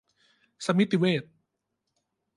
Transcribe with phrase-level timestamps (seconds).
[0.65, 1.23] สมิติเวช